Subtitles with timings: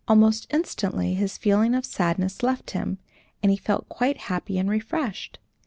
[0.07, 2.97] Almost instantly his feeling of sadness left him,
[3.43, 5.37] and he felt quite happy and refreshed.